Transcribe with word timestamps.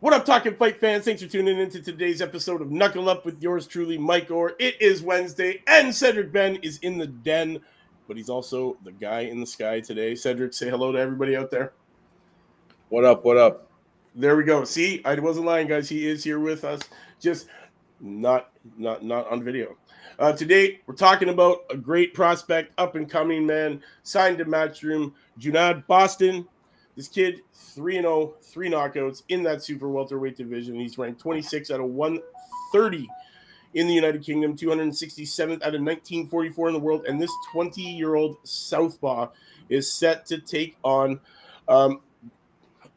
What 0.00 0.14
up, 0.14 0.24
Talking 0.24 0.56
Fight 0.56 0.80
fans? 0.80 1.04
Thanks 1.04 1.22
for 1.22 1.28
tuning 1.28 1.58
in 1.58 1.70
to 1.70 1.80
today's 1.80 2.20
episode 2.20 2.60
of 2.60 2.70
Knuckle 2.70 3.08
Up 3.08 3.24
with 3.24 3.42
yours 3.42 3.66
truly, 3.66 3.96
Mike 3.96 4.30
Orr. 4.30 4.54
It 4.58 4.80
is 4.80 5.02
Wednesday, 5.02 5.62
and 5.66 5.94
Cedric 5.94 6.32
Ben 6.32 6.56
is 6.56 6.78
in 6.78 6.98
the 6.98 7.06
den, 7.06 7.60
but 8.08 8.16
he's 8.16 8.28
also 8.28 8.76
the 8.82 8.92
guy 8.92 9.20
in 9.20 9.40
the 9.40 9.46
sky 9.46 9.78
today. 9.78 10.14
Cedric, 10.14 10.52
say 10.52 10.68
hello 10.68 10.90
to 10.90 10.98
everybody 10.98 11.36
out 11.36 11.50
there. 11.50 11.72
What 12.88 13.04
up? 13.04 13.24
What 13.24 13.36
up? 13.36 13.70
There 14.14 14.36
we 14.36 14.44
go. 14.44 14.64
See, 14.64 15.00
I 15.04 15.14
wasn't 15.14 15.46
lying, 15.46 15.68
guys. 15.68 15.88
He 15.88 16.08
is 16.08 16.24
here 16.24 16.40
with 16.40 16.64
us, 16.64 16.80
just 17.20 17.46
not 18.00 18.50
not 18.76 19.04
not 19.04 19.30
on 19.30 19.42
video. 19.42 19.76
Uh, 20.18 20.32
today, 20.32 20.80
we're 20.86 20.94
talking 20.94 21.28
about 21.28 21.64
a 21.70 21.76
great 21.76 22.14
prospect, 22.14 22.72
up 22.78 22.94
and 22.94 23.08
coming 23.08 23.46
man, 23.46 23.82
signed 24.02 24.38
to 24.38 24.44
Matchroom, 24.44 25.12
Junaid 25.38 25.84
Bostan. 25.86 26.46
This 26.96 27.08
kid, 27.08 27.40
3 27.54 27.94
0, 27.94 28.34
three 28.42 28.68
knockouts 28.68 29.22
in 29.28 29.42
that 29.44 29.62
super 29.62 29.88
welterweight 29.88 30.36
division. 30.36 30.74
He's 30.74 30.98
ranked 30.98 31.20
26 31.20 31.70
out 31.70 31.80
of 31.80 31.86
130 31.86 33.08
in 33.74 33.86
the 33.86 33.94
United 33.94 34.22
Kingdom, 34.22 34.56
267th 34.56 35.62
out 35.62 35.74
of 35.74 35.80
1944 35.80 36.68
in 36.68 36.74
the 36.74 36.80
world. 36.80 37.06
And 37.06 37.20
this 37.20 37.30
20 37.52 37.80
year 37.80 38.16
old 38.16 38.36
Southpaw 38.42 39.28
is 39.68 39.90
set 39.90 40.26
to 40.26 40.38
take 40.38 40.76
on 40.82 41.20
um, 41.68 42.00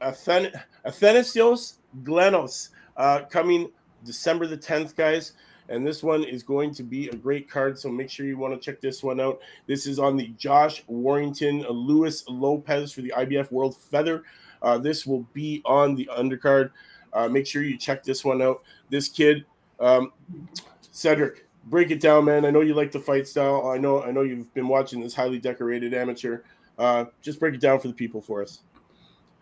Athen- 0.02 0.52
Athanasios 0.86 1.76
Glenos 2.04 2.70
uh, 2.98 3.22
coming 3.30 3.70
December 4.04 4.48
the 4.48 4.58
10th, 4.58 4.96
guys. 4.96 5.34
And 5.70 5.86
this 5.86 6.04
one 6.04 6.24
is 6.24 6.44
going 6.44 6.74
to 6.76 6.84
be 6.84 7.08
a 7.08 7.16
great 7.16 7.50
card. 7.50 7.80
So 7.80 7.90
make 7.90 8.10
sure 8.10 8.26
you 8.26 8.38
want 8.38 8.54
to 8.54 8.60
check 8.60 8.82
this 8.82 9.02
one 9.02 9.20
out. 9.20 9.40
This 9.66 9.88
is 9.88 9.98
on 9.98 10.18
the 10.18 10.28
Josh 10.38 10.84
Warrington 10.88 11.62
Luis 11.62 12.24
Lopez 12.28 12.92
for 12.92 13.02
the 13.02 13.14
IBF 13.16 13.52
World 13.52 13.78
Feather. 13.78 14.24
Uh, 14.62 14.78
this 14.78 15.06
will 15.06 15.26
be 15.34 15.62
on 15.66 15.96
the 15.96 16.10
undercard. 16.18 16.72
Uh, 17.14 17.28
make 17.28 17.46
sure 17.46 17.64
you 17.64 17.78
check 17.78 18.04
this 18.04 18.26
one 18.26 18.42
out. 18.42 18.64
This 18.90 19.08
kid, 19.08 19.46
um, 19.80 20.12
Cedric, 20.92 21.48
break 21.66 21.92
it 21.92 22.02
down, 22.02 22.26
man. 22.26 22.46
I 22.46 22.50
know 22.50 22.62
you 22.62 22.74
like 22.74 22.92
the 22.92 23.00
fight 23.00 23.28
style. 23.28 23.68
I 23.68 23.78
know, 23.78 24.04
I 24.04 24.12
know 24.12 24.22
you've 24.22 24.54
been 24.54 24.68
watching 24.68 25.02
this 25.02 25.14
highly 25.14 25.40
decorated 25.40 25.94
amateur. 25.94 26.40
Uh, 26.78 27.06
just 27.22 27.40
break 27.40 27.54
it 27.54 27.62
down 27.62 27.80
for 27.80 27.88
the 27.88 27.94
people 27.94 28.22
for 28.22 28.42
us. 28.42 28.62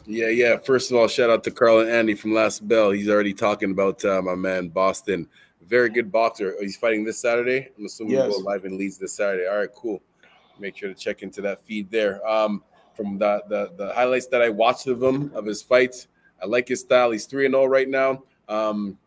Yeah, 0.06 0.30
yeah. 0.30 0.58
First 0.58 0.92
of 0.92 0.98
all, 0.98 1.08
shout 1.08 1.30
out 1.30 1.44
to 1.44 1.52
Carl 1.52 1.80
and 1.80 1.90
Andy 1.90 2.16
from 2.16 2.34
Last 2.34 2.68
Bell. 2.68 2.92
He's 2.92 3.10
already 3.10 3.34
talking 3.34 3.72
about 3.72 4.04
uh, 4.04 4.22
my 4.22 4.36
man 4.36 4.70
Bostan. 4.70 5.28
Very 5.68 5.90
good 5.90 6.12
boxer. 6.12 6.56
He's 6.60 6.76
fighting 6.76 7.04
this 7.04 7.20
Saturday. 7.20 7.70
I'm 7.78 7.86
assuming 7.86 8.14
yes. 8.14 8.28
we'll 8.30 8.42
go 8.42 8.50
live 8.50 8.66
in 8.66 8.78
Leeds 8.78 8.98
this 8.98 9.14
Saturday. 9.14 9.48
All 9.48 9.58
right, 9.58 9.72
cool. 9.74 10.02
Make 10.60 10.78
sure 10.78 10.90
to 10.90 10.96
check 10.96 11.22
into 11.22 11.42
that 11.42 11.64
feed 11.64 11.90
there. 11.92 12.26
Um, 12.28 12.64
from 12.96 13.18
the, 13.18 13.44
the 13.48 13.72
the 13.78 13.94
highlights 13.94 14.28
that 14.28 14.42
I 14.42 14.50
watched 14.50 14.88
of 14.88 15.02
him 15.02 15.32
of 15.34 15.46
his 15.46 15.62
fights, 15.62 16.08
I 16.42 16.46
like 16.46 16.68
his 16.68 16.82
style. 16.82 17.12
He's 17.12 17.26
three 17.26 17.46
and 17.46 17.56
all 17.56 17.70
right 17.70 17.88
now. 17.88 18.24
Um, 18.50 18.98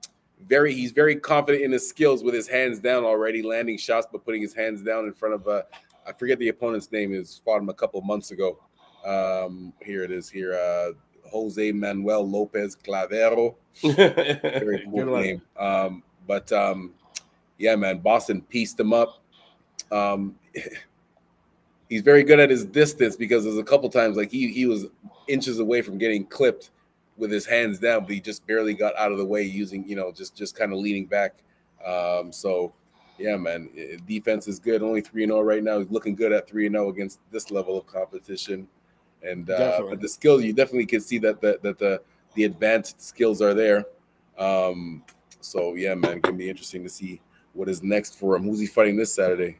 very 0.46 0.74
he's 0.74 0.92
very 0.92 1.16
confident 1.16 1.64
in 1.64 1.72
his 1.72 1.88
skills 1.88 2.22
with 2.22 2.34
his 2.34 2.48
hands 2.48 2.80
down 2.80 3.04
already, 3.04 3.42
landing 3.42 3.78
shots, 3.78 4.06
but 4.10 4.24
putting 4.24 4.42
his 4.42 4.54
hands 4.54 4.82
down 4.82 5.04
in 5.04 5.12
front 5.12 5.34
of 5.34 5.46
a. 5.46 5.64
I 6.06 6.12
forget 6.12 6.38
the 6.38 6.48
opponent's 6.48 6.92
name. 6.92 7.14
Is 7.14 7.40
fought 7.44 7.58
him 7.58 7.68
a 7.68 7.74
couple 7.74 8.00
months 8.02 8.30
ago. 8.30 8.58
Um, 9.04 9.72
here 9.82 10.02
it 10.02 10.10
is. 10.10 10.28
Here, 10.30 10.54
uh, 10.54 10.92
Jose 11.30 11.72
Manuel 11.72 12.28
Lopez 12.28 12.76
Clavero. 12.76 13.56
Very 13.82 14.84
cool 14.84 15.20
name. 15.20 15.42
Um, 15.58 16.02
but 16.26 16.50
um, 16.52 16.92
yeah, 17.58 17.76
man, 17.76 18.00
Bostan 18.00 18.48
pieced 18.48 18.78
him 18.78 18.92
up. 18.92 19.20
Um, 19.90 20.36
he's 21.88 22.02
very 22.02 22.24
good 22.24 22.40
at 22.40 22.50
his 22.50 22.64
distance 22.64 23.16
because 23.16 23.44
there's 23.44 23.58
a 23.58 23.64
couple 23.64 23.88
times 23.88 24.16
like 24.16 24.30
he 24.30 24.48
he 24.48 24.66
was 24.66 24.86
inches 25.28 25.58
away 25.58 25.82
from 25.82 25.98
getting 25.98 26.24
clipped 26.26 26.70
with 27.16 27.30
his 27.30 27.46
hands 27.46 27.78
down, 27.78 28.00
but 28.00 28.10
he 28.10 28.20
just 28.20 28.46
barely 28.46 28.74
got 28.74 28.96
out 28.96 29.12
of 29.12 29.18
the 29.18 29.24
way 29.24 29.42
using 29.42 29.86
you 29.88 29.96
know 29.96 30.12
just 30.12 30.36
just 30.36 30.56
kind 30.56 30.72
of 30.72 30.78
leaning 30.78 31.06
back. 31.06 31.36
Um, 31.84 32.32
so 32.32 32.72
yeah, 33.18 33.36
man, 33.36 33.70
defense 34.06 34.48
is 34.48 34.58
good. 34.58 34.82
Only 34.82 35.00
three 35.00 35.22
and 35.22 35.30
zero 35.30 35.40
oh 35.40 35.44
right 35.44 35.62
now. 35.62 35.78
He's 35.78 35.90
looking 35.90 36.14
good 36.14 36.32
at 36.32 36.48
three 36.48 36.66
and 36.66 36.74
zero 36.74 36.86
oh 36.86 36.90
against 36.90 37.20
this 37.30 37.50
level 37.50 37.78
of 37.78 37.86
competition. 37.86 38.66
And 39.24 39.48
uh, 39.48 39.94
the 39.98 40.08
skills 40.08 40.42
you 40.42 40.52
definitely 40.52 40.86
can 40.86 41.00
see 41.00 41.18
that 41.18 41.40
the, 41.40 41.58
that 41.62 41.78
the 41.78 42.02
the 42.34 42.44
advanced 42.44 43.00
skills 43.00 43.40
are 43.40 43.54
there. 43.54 43.86
Um, 44.38 45.02
so 45.40 45.74
yeah, 45.74 45.94
man, 45.94 46.20
gonna 46.20 46.36
be 46.36 46.50
interesting 46.50 46.82
to 46.82 46.90
see 46.90 47.20
what 47.52 47.68
is 47.68 47.82
next 47.82 48.18
for 48.18 48.36
him. 48.36 48.44
Who's 48.44 48.60
he 48.60 48.66
fighting 48.66 48.96
this 48.96 49.14
Saturday? 49.14 49.58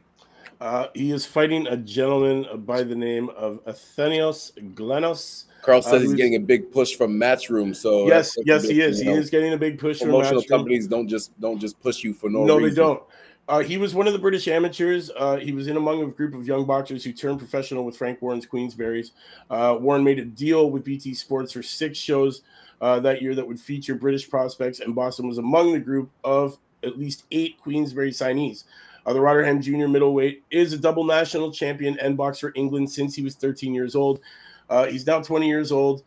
Uh, 0.61 0.87
he 0.93 1.11
is 1.11 1.25
fighting 1.25 1.67
a 1.67 1.75
gentleman 1.75 2.63
by 2.65 2.81
the 2.83 2.95
name 2.95 3.29
of 3.29 3.59
Athenios 3.65 4.53
Glenos. 4.73 5.45
Carl 5.61 5.81
says 5.81 5.93
uh, 5.93 5.99
he's 5.99 6.13
getting 6.13 6.35
a 6.35 6.39
big 6.39 6.71
push 6.71 6.95
from 6.95 7.19
Matchroom. 7.19 7.75
So 7.75 8.07
yes, 8.07 8.35
yes, 8.45 8.61
big, 8.61 8.71
he 8.71 8.81
is. 8.81 8.99
He 8.99 9.07
know, 9.07 9.15
is 9.15 9.29
getting 9.29 9.53
a 9.53 9.57
big 9.57 9.79
push. 9.79 9.99
Promotional 9.99 10.43
companies 10.43 10.87
don't 10.87 11.07
just 11.07 11.37
don't 11.41 11.59
just 11.59 11.79
push 11.81 12.03
you 12.03 12.13
for 12.13 12.29
no. 12.29 12.45
No, 12.45 12.57
reason. 12.57 12.69
they 12.69 12.75
don't. 12.75 13.03
Uh, 13.47 13.59
he 13.59 13.77
was 13.77 13.93
one 13.93 14.07
of 14.07 14.13
the 14.13 14.19
British 14.19 14.47
amateurs. 14.47 15.11
Uh, 15.15 15.37
he 15.37 15.51
was 15.51 15.67
in 15.67 15.77
among 15.77 16.01
a 16.01 16.07
group 16.07 16.33
of 16.33 16.47
young 16.47 16.65
boxers 16.65 17.03
who 17.03 17.13
turned 17.13 17.37
professional 17.37 17.85
with 17.85 17.95
Frank 17.95 18.21
Warren's 18.21 18.45
Queensberries. 18.45 19.11
Uh, 19.49 19.77
Warren 19.79 20.03
made 20.03 20.17
a 20.17 20.25
deal 20.25 20.71
with 20.71 20.83
BT 20.83 21.13
Sports 21.13 21.51
for 21.51 21.61
six 21.61 21.97
shows 21.97 22.41
uh, 22.81 22.99
that 23.01 23.21
year 23.21 23.35
that 23.35 23.47
would 23.47 23.59
feature 23.59 23.93
British 23.93 24.29
prospects, 24.29 24.79
and 24.79 24.95
Bostan 24.95 25.27
was 25.27 25.37
among 25.37 25.73
the 25.73 25.79
group 25.79 26.09
of 26.23 26.57
at 26.83 26.97
least 26.97 27.25
eight 27.31 27.59
Queensberry 27.61 28.11
signees. 28.11 28.63
Uh, 29.05 29.13
the 29.13 29.21
Rotherham 29.21 29.61
junior 29.61 29.87
middleweight 29.87 30.43
is 30.49 30.73
a 30.73 30.77
double 30.79 31.03
national 31.03 31.51
champion 31.51 31.99
and 31.99 32.17
boxer 32.17 32.51
England 32.55 32.89
since 32.89 33.13
he 33.13 33.21
was 33.21 33.35
13 33.35 33.75
years 33.75 33.95
old. 33.95 34.19
Uh, 34.71 34.85
he's 34.85 35.05
now 35.05 35.21
20 35.21 35.47
years 35.47 35.71
old. 35.71 36.03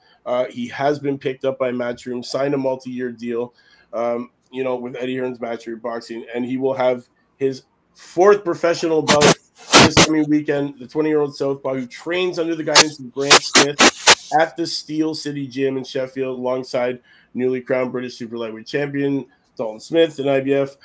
he 0.51 0.67
has 0.67 0.99
been 0.99 1.17
picked 1.17 1.45
up 1.45 1.57
by 1.57 1.71
Matchroom, 1.71 2.25
signed 2.25 2.55
a 2.55 2.59
multi-year 2.59 3.13
deal. 3.13 3.55
Um, 3.93 4.33
you 4.51 4.65
know, 4.65 4.77
with 4.77 4.97
Eddie 4.97 5.17
Hearn's 5.17 5.39
Matchroom 5.39 5.81
Boxing, 5.81 6.27
and 6.35 6.45
he 6.45 6.57
will 6.57 6.75
have 6.75 7.07
his 7.39 7.63
fourth 7.95 8.45
professional 8.45 9.03
bout 9.03 9.35
this 9.73 9.95
coming 10.05 10.29
weekend. 10.29 10.79
The 10.79 10.87
20 10.87 11.09
year 11.09 11.21
old 11.21 11.37
Southpaw 11.37 11.75
who 11.75 11.87
trains 11.87 12.39
under 12.39 12.55
the 12.55 12.65
guidance 12.65 12.99
of 12.99 13.13
Grant 13.13 13.35
Smith 13.35 14.31
at 14.39 14.57
the 14.57 14.67
Steel 14.67 15.15
City 15.15 15.47
Gym 15.47 15.77
in 15.77 15.85
Sheffield 15.85 16.39
alongside 16.39 17.01
newly 17.35 17.61
crowned 17.61 17.93
British 17.93 18.17
super 18.17 18.37
lightweight 18.37 18.67
champion 18.67 19.27
Dalton 19.57 19.81
Smith 19.81 20.19
and 20.19 20.29
IBF 20.29 20.77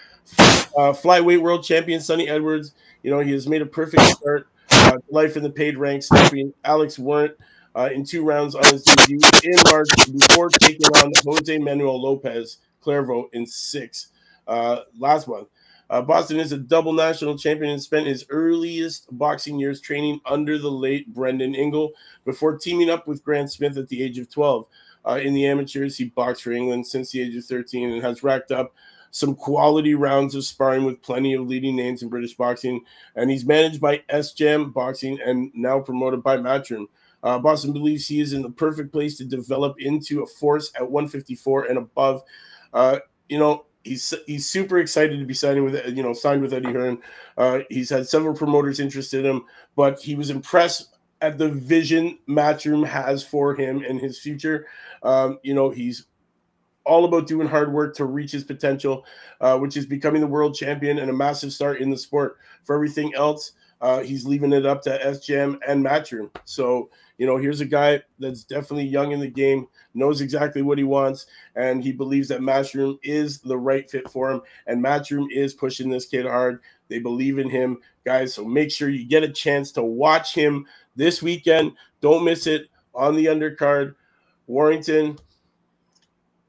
uh, 0.78 0.94
flyweight 0.94 1.42
world 1.42 1.64
champion 1.64 2.02
Sunny 2.02 2.28
Edwards. 2.28 2.74
You 3.04 3.12
know, 3.12 3.20
he 3.20 3.32
has 3.32 3.48
made 3.48 3.62
a 3.62 3.66
perfect 3.66 4.04
start 4.04 4.48
uh, 4.72 4.98
life 5.10 5.38
in 5.38 5.44
the 5.44 5.50
paid 5.50 5.78
ranks, 5.78 6.10
Alex 6.64 6.98
Warrant 6.98 7.36
uh, 7.76 7.90
in 7.94 8.04
two 8.06 8.24
rounds 8.24 8.56
on 8.56 8.64
his 8.66 8.84
debut 8.84 9.20
in 9.44 9.56
March 9.72 9.90
before 10.12 10.50
taking 10.50 10.86
on 10.98 11.12
Jose 11.26 11.58
Manuel 11.58 12.02
Lopez 12.02 12.58
Clavero 12.84 13.30
in 13.34 13.46
six 13.46 14.10
uh, 14.48 14.82
last 14.98 15.28
month. 15.28 15.48
Uh, 15.90 16.02
Bostan 16.02 16.40
is 16.40 16.52
a 16.52 16.58
double 16.58 16.94
national 16.94 17.38
champion 17.38 17.72
and 17.72 17.82
spent 17.82 18.08
his 18.08 18.26
earliest 18.30 19.08
boxing 19.18 19.60
years 19.60 19.82
training 19.82 20.20
under 20.26 20.58
the 20.58 20.72
late 20.72 21.14
Brendan 21.14 21.56
Ingle 21.56 21.92
before 22.26 22.58
teaming 22.58 22.90
up 22.90 23.08
with 23.08 23.24
Grant 23.24 23.52
Smith 23.52 23.78
at 23.78 23.90
the 23.90 24.02
age 24.02 24.18
of 24.18 24.30
12. 24.30 24.66
Uh, 25.06 25.20
in 25.22 25.34
the 25.34 25.46
amateurs, 25.46 25.98
he 25.98 26.06
boxed 26.06 26.44
for 26.44 26.52
England 26.52 26.88
since 26.88 27.12
the 27.12 27.22
age 27.22 27.36
of 27.36 27.46
13 27.46 27.92
and 27.92 28.02
has 28.02 28.24
racked 28.24 28.52
up 28.52 28.74
some 29.12 29.36
quality 29.36 29.94
rounds 29.94 30.34
of 30.34 30.44
sparring 30.44 30.86
with 30.86 31.02
plenty 31.04 31.34
of 31.34 31.48
leading 31.48 31.76
names 31.76 32.02
in 32.02 32.10
British 32.10 32.36
boxing. 32.36 32.84
And 33.16 33.30
he's 33.30 33.46
managed 33.46 33.80
by 33.80 34.02
SJAM 34.10 34.74
Boxing 34.74 35.20
and 35.24 35.52
now 35.54 35.80
promoted 35.80 36.24
by 36.24 36.38
Matchroom. 36.38 36.88
Uh, 37.22 37.40
Bostan 37.40 37.74
believes 37.74 38.08
he 38.08 38.20
is 38.22 38.34
in 38.34 38.42
the 38.42 38.50
perfect 38.50 38.92
place 38.92 39.16
to 39.18 39.24
develop 39.24 39.80
into 39.80 40.24
a 40.24 40.26
force 40.26 40.72
at 40.76 40.90
154 40.90 41.66
and 41.66 41.78
above. 41.78 42.24
Uh, 42.74 43.00
you 43.30 43.38
know, 43.38 43.66
he's 43.84 44.14
he's 44.26 44.48
super 44.48 44.80
excited 44.80 45.20
to 45.20 45.26
be 45.26 45.34
signing 45.34 45.64
with 45.64 45.96
you 45.96 46.04
know 46.04 46.14
signed 46.14 46.42
with 46.42 46.54
Eddie 46.54 46.72
Hearn. 46.72 46.98
Uh, 47.38 47.60
he's 47.70 47.90
had 47.90 48.08
several 48.08 48.34
promoters 48.34 48.80
interested 48.80 49.26
in 49.26 49.38
him, 49.38 49.46
but 49.76 50.00
he 50.00 50.16
was 50.16 50.30
impressed 50.30 50.96
at 51.22 51.38
the 51.38 51.50
vision 51.50 52.18
Matchroom 52.28 52.86
has 52.86 53.24
for 53.24 53.56
him 53.56 53.84
and 53.88 54.00
his 54.00 54.20
future. 54.20 54.68
Um, 55.04 55.40
you 55.44 55.54
know, 55.54 55.70
he's 55.70 56.06
all 56.86 57.06
about 57.06 57.28
doing 57.28 57.48
hard 57.48 57.72
work 57.72 57.96
to 57.96 58.06
reach 58.06 58.32
his 58.32 58.44
potential, 58.44 59.06
uh, 59.40 59.58
which 59.58 59.78
is 59.78 59.86
becoming 59.86 60.20
the 60.20 60.28
world 60.28 60.54
champion 60.54 61.00
and 61.00 61.10
a 61.10 61.14
massive 61.14 61.54
start 61.54 61.80
in 61.80 61.90
the 61.90 61.98
sport. 61.98 62.38
For 62.64 62.76
everything 62.76 63.14
else, 63.16 63.54
uh, 63.84 64.02
he's 64.02 64.26
leaving 64.26 64.54
it 64.54 64.66
up 64.66 64.82
to 64.82 64.98
SJAM 64.98 65.60
and 65.68 65.86
Matchroom. 65.86 66.32
So 66.46 66.90
you 67.18 67.28
know, 67.28 67.38
here's 67.38 67.62
a 67.62 67.66
guy 67.66 68.02
that's 68.18 68.44
definitely 68.44 68.88
young 68.88 69.12
in 69.12 69.20
the 69.20 69.28
game, 69.28 69.68
knows 69.94 70.22
exactly 70.22 70.62
what 70.62 70.78
he 70.78 70.84
wants, 70.84 71.28
and 71.56 71.84
he 71.84 71.92
believes 71.92 72.28
that 72.30 72.42
Matchroom 72.42 72.98
is 73.04 73.40
the 73.40 73.58
right 73.58 73.90
fit 73.90 74.10
for 74.10 74.32
him. 74.32 74.42
And 74.66 74.84
Matchroom 74.84 75.28
is 75.32 75.54
pushing 75.54 75.90
this 75.90 76.06
kid 76.06 76.26
hard. 76.26 76.62
They 76.88 77.00
believe 77.00 77.38
in 77.38 77.50
him, 77.50 77.78
guys. 78.04 78.34
So 78.34 78.44
make 78.44 78.72
sure 78.72 78.90
you 78.90 79.06
get 79.06 79.24
a 79.24 79.30
chance 79.30 79.72
to 79.74 79.84
watch 79.84 80.34
him 80.34 80.66
this 80.96 81.22
weekend. 81.22 81.74
Don't 82.02 82.26
miss 82.26 82.48
it 82.48 82.70
on 82.96 83.16
the 83.16 83.28
undercard. 83.28 83.96
Warrington, 84.48 85.18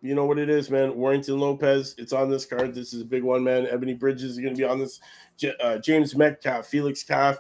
you 0.05 0.15
know 0.15 0.27
what 0.27 0.39
it 0.39 0.51
is, 0.51 0.71
man. 0.71 0.95
Warrington 0.95 1.39
Lopez, 1.39 1.95
it's 1.97 2.13
on 2.13 2.29
this 2.29 2.45
card. 2.45 2.75
This 2.75 2.93
is 2.93 3.01
a 3.01 3.07
big 3.07 3.23
one, 3.23 3.43
man. 3.43 3.65
Ebanie 3.65 3.99
Bridges 3.99 4.33
is 4.33 4.39
going 4.39 4.55
to 4.55 4.59
be 4.59 4.63
on 4.63 4.79
this. 4.79 5.01
Uh, 5.61 5.79
James 5.79 6.15
Metcalf, 6.15 6.67
Felix 6.67 7.03
Calf, 7.03 7.39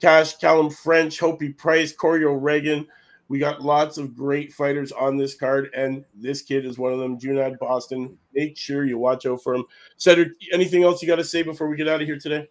Cash, 0.00 0.36
Callum 0.36 0.70
French, 0.70 1.18
Hopey 1.18 1.56
Price, 1.58 1.92
Corey 1.92 2.24
O'Regan. 2.24 2.86
We 3.26 3.40
got 3.40 3.62
lots 3.62 3.98
of 3.98 4.14
great 4.14 4.52
fighters 4.52 4.92
on 4.92 5.16
this 5.16 5.34
card, 5.34 5.70
and 5.74 6.04
this 6.14 6.40
kid 6.40 6.64
is 6.64 6.78
one 6.78 6.92
of 6.92 7.00
them. 7.00 7.18
Junaid 7.18 7.58
Bostan. 7.58 8.14
Make 8.32 8.56
sure 8.56 8.84
you 8.84 8.96
watch 8.96 9.26
out 9.26 9.42
for 9.42 9.56
him. 9.56 9.64
Cedric, 9.96 10.34
anything 10.52 10.84
else 10.84 11.02
you 11.02 11.08
got 11.08 11.16
to 11.16 11.24
say 11.24 11.42
before 11.42 11.66
we 11.66 11.76
get 11.76 11.88
out 11.88 12.00
of 12.00 12.06
here 12.06 12.18
today? 12.18 12.46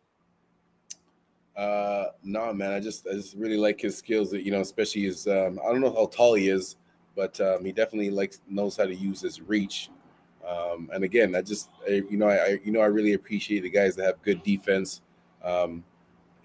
Uh, 1.56 2.08
no, 2.22 2.52
man. 2.52 2.74
I 2.74 2.82
just 2.82 3.08
I 3.08 3.14
just 3.14 3.38
really 3.38 3.58
like 3.58 3.80
his 3.80 3.98
skills. 3.98 4.32
That 4.32 4.44
you 4.44 4.52
know, 4.52 4.60
especially 4.60 5.04
his. 5.04 5.26
Um, 5.26 5.58
I 5.66 5.72
don't 5.72 5.80
know 5.80 5.94
how 5.94 6.08
tall 6.08 6.34
he 6.34 6.50
is, 6.50 6.76
but 7.16 7.40
um, 7.42 7.64
he 7.64 7.72
definitely 7.72 8.10
likes 8.10 8.42
knows 8.48 8.78
how 8.78 8.86
to 8.86 8.96
use 8.96 9.22
his 9.22 9.42
reach. 9.42 9.90
Um, 10.48 10.90
and 10.94 11.04
again, 11.04 11.36
I 11.36 11.42
just 11.42 11.70
I, 11.88 12.04
you 12.10 12.18
know 12.18 12.28
I, 12.28 12.60
you 12.64 12.72
know 12.72 12.82
I 12.82 12.88
really 12.88 13.14
appreciate 13.14 13.62
the 13.62 13.70
guys 13.70 13.96
that 13.96 14.06
have 14.06 14.22
good 14.22 14.44
defense. 14.44 15.02
Um, 15.44 15.84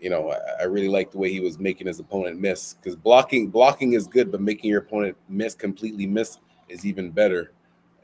you 0.01 0.11
know, 0.11 0.31
I, 0.31 0.63
I, 0.63 0.65
really 0.65 0.89
like 0.89 1.11
the 1.11 1.19
way 1.19 1.31
he 1.31 1.41
was 1.41 1.59
making 1.59 1.87
his 1.87 1.99
opponent 1.99 2.41
miss 2.41 2.75
because 2.75 2.95
blocking 2.95 3.49
blocking 3.49 3.95
is 3.95 4.07
good, 4.07 4.31
but 4.31 4.41
making 4.41 4.71
your 4.71 4.81
opponent 4.81 5.17
miss 5.29 5.55
completely 5.55 6.07
miss 6.07 6.39
is 6.69 6.87
even 6.87 7.11
better. 7.11 7.53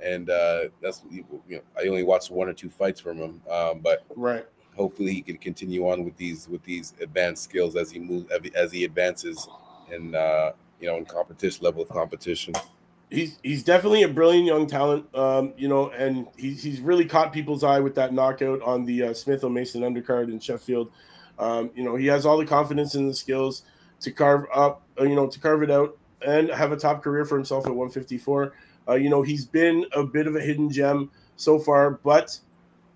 And 0.00 0.28
uh, 0.28 0.64
that's 0.82 1.04
you 1.10 1.24
know 1.48 1.60
I 1.78 1.86
only 1.86 2.02
watched 2.02 2.30
one 2.30 2.48
or 2.48 2.52
two 2.52 2.68
fights 2.68 3.00
from 3.00 3.18
him, 3.18 3.40
um, 3.50 3.80
but 3.80 4.04
right. 4.16 4.46
Hopefully, 4.76 5.14
he 5.14 5.22
can 5.22 5.36
continue 5.36 5.88
on 5.88 6.04
with 6.04 6.16
these 6.16 6.48
with 6.48 6.64
these 6.64 6.94
advanced 7.00 7.44
skills 7.44 7.76
as 7.76 7.92
he 7.92 8.00
moves 8.00 8.28
as 8.56 8.72
he 8.72 8.84
advances 8.84 9.46
in 9.92 10.16
uh, 10.16 10.50
you 10.84 10.90
know 10.90 10.98
in 10.98 11.06
competition 11.06 11.64
level 11.64 11.82
of 11.82 11.88
competition. 11.88 12.52
He's 13.10 13.38
he's 13.42 13.64
definitely 13.64 14.02
a 14.02 14.08
brilliant 14.08 14.46
young 14.46 14.66
talent, 14.66 15.06
um, 15.16 15.54
you 15.56 15.66
know, 15.66 15.88
and 15.90 16.26
he's 16.36 16.62
he's 16.62 16.80
really 16.80 17.06
caught 17.06 17.32
people's 17.32 17.64
eye 17.64 17.80
with 17.80 17.94
that 17.94 18.12
knockout 18.12 18.60
on 18.60 18.84
the 18.84 19.04
uh, 19.04 19.14
Smith 19.14 19.42
Mason 19.44 19.80
undercard 19.80 20.30
in 20.30 20.38
Sheffield. 20.38 20.90
Um, 21.38 21.70
you 21.74 21.84
know, 21.84 21.96
he 21.96 22.06
has 22.06 22.26
all 22.26 22.36
the 22.36 22.44
confidence 22.44 22.96
and 22.96 23.08
the 23.08 23.14
skills 23.14 23.62
to 24.00 24.12
carve 24.12 24.44
up, 24.54 24.82
uh, 25.00 25.04
you 25.04 25.14
know, 25.14 25.26
to 25.26 25.40
carve 25.40 25.62
it 25.62 25.70
out 25.70 25.96
and 26.20 26.50
have 26.50 26.70
a 26.70 26.76
top 26.76 27.02
career 27.02 27.24
for 27.24 27.36
himself 27.36 27.64
at 27.64 27.74
154. 27.74 28.54
Uh, 28.86 28.94
you 28.94 29.08
know, 29.08 29.22
he's 29.22 29.46
been 29.46 29.86
a 29.92 30.04
bit 30.04 30.26
of 30.26 30.36
a 30.36 30.40
hidden 30.40 30.70
gem 30.70 31.10
so 31.36 31.58
far, 31.58 31.92
but 31.92 32.38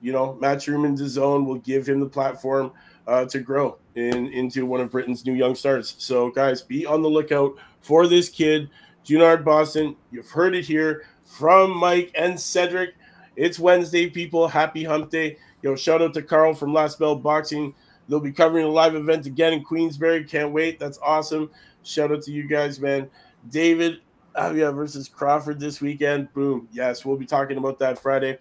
you 0.02 0.12
know, 0.12 0.38
Matchroom 0.43 0.84
and 0.84 0.96
DAZN 0.96 1.46
will 1.46 1.58
give 1.58 1.88
him 1.88 2.00
the 2.00 2.06
platform 2.06 2.70
uh, 3.06 3.25
to 3.25 3.41
grow 3.41 3.79
in 3.99 4.29
into 4.29 4.65
one 4.67 4.81
of 4.81 4.91
Britain's 4.91 5.27
new 5.27 5.35
young 5.35 5.55
stars. 5.55 5.95
So, 5.99 6.31
guys, 6.31 6.62
be 6.62 6.87
on 6.87 7.03
the 7.03 7.09
lookout 7.09 7.56
for 7.81 8.06
this 8.06 8.29
kid, 8.29 8.71
Junaid 9.05 9.45
Bostan. 9.45 9.97
You've 10.11 10.31
heard 10.31 10.55
it 10.55 10.65
here 10.65 11.05
from 11.25 11.77
Mike 11.77 12.11
and 12.15 12.39
Cedric. 12.39 12.95
It's 13.37 13.59
Wednesday, 13.59 14.09
people. 14.09 14.49
Happy 14.49 14.85
Hump 14.85 15.11
Day. 15.11 15.39
Yo, 15.62 15.77
shout 15.77 16.03
out 16.03 16.15
to 16.15 16.23
Carl 16.23 16.55
from 16.55 16.73
Last 16.73 16.99
Bell 16.99 17.17
Boxing. 17.17 17.75
They'll 18.09 18.21
be 18.21 18.33
covering 18.33 18.65
a 18.65 18.69
live 18.69 18.95
event 18.95 19.27
again 19.27 19.53
in 19.53 19.62
Queensbury. 19.62 20.25
Can't 20.25 20.53
wait. 20.53 20.79
That's 20.79 20.99
awesome. 21.03 21.51
Shout 21.83 22.11
out 22.11 22.23
to 22.23 22.33
you 22.33 22.49
guys, 22.49 22.81
man. 22.81 23.11
David 23.51 24.01
Avia 24.35 24.73
versus 24.73 25.09
Crawford 25.09 25.61
this 25.61 25.81
weekend. 25.81 26.33
Boom. 26.33 26.69
Yes, 26.73 27.05
we'll 27.05 27.17
be 27.17 27.27
talking 27.27 27.59
about 27.59 27.79
that 27.81 27.99
Friday. 27.99 28.39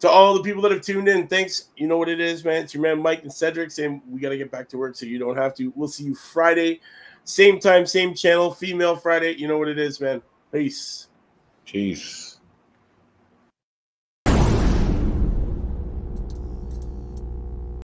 To 0.00 0.08
all 0.08 0.34
the 0.34 0.42
people 0.42 0.62
that 0.62 0.70
have 0.70 0.82
tuned 0.82 1.08
in, 1.08 1.26
thanks. 1.26 1.70
You 1.76 1.88
know 1.88 1.96
what 1.96 2.08
it 2.08 2.20
is, 2.20 2.44
man. 2.44 2.62
It's 2.62 2.74
your 2.74 2.82
man 2.82 3.02
Mike 3.02 3.22
and 3.22 3.32
Cedric 3.32 3.70
saying 3.70 4.00
we 4.08 4.20
got 4.20 4.28
to 4.28 4.38
get 4.38 4.50
back 4.50 4.68
to 4.68 4.78
work 4.78 4.94
so 4.94 5.06
you 5.06 5.18
don't 5.18 5.36
have 5.36 5.54
to. 5.56 5.72
We'll 5.74 5.88
see 5.88 6.04
you 6.04 6.14
Friday. 6.14 6.80
Same 7.24 7.58
time, 7.58 7.84
same 7.84 8.14
channel, 8.14 8.52
female 8.54 8.96
Friday. 8.96 9.34
You 9.34 9.48
know 9.48 9.58
what 9.58 9.68
it 9.68 9.78
is, 9.78 10.00
man. 10.00 10.22
Peace. 10.52 11.08
Peace. 11.66 12.37